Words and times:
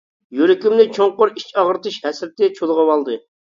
يۈرىكىمنى 0.37 0.85
چوڭقۇر 0.95 1.33
ئىچ 1.35 1.53
ئاغرىتىش 1.63 2.01
ھەسرىتى 2.09 2.53
چۇلغىۋالدى. 2.59 3.23